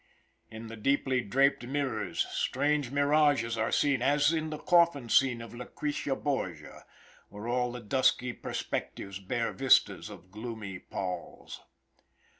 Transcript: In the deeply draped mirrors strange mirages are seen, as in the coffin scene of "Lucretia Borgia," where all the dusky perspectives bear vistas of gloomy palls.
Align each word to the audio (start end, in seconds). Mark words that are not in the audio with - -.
In 0.49 0.65
the 0.65 0.77
deeply 0.77 1.21
draped 1.21 1.63
mirrors 1.67 2.25
strange 2.31 2.89
mirages 2.89 3.55
are 3.55 3.71
seen, 3.71 4.01
as 4.01 4.33
in 4.33 4.49
the 4.49 4.57
coffin 4.57 5.09
scene 5.09 5.43
of 5.43 5.53
"Lucretia 5.53 6.15
Borgia," 6.15 6.85
where 7.29 7.47
all 7.47 7.71
the 7.71 7.81
dusky 7.81 8.33
perspectives 8.33 9.19
bear 9.19 9.51
vistas 9.53 10.09
of 10.09 10.31
gloomy 10.31 10.79
palls. 10.79 11.61